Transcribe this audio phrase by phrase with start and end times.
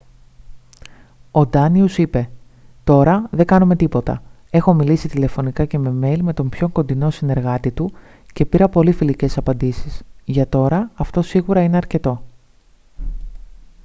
[1.31, 2.29] ο ντάνιους είπε
[2.83, 4.23] «τώρα δεν κάνουμε τίποτα.
[4.49, 7.91] έχω μιλήσει τηλεφωνικά και με μέιλ με τον πιο κοντινό συνεργάτη του
[8.33, 10.01] και πήρα πολύ φιλικές απαντήσεις.
[10.25, 12.23] για τώρα αυτό σίγουρα είναι αρκετό»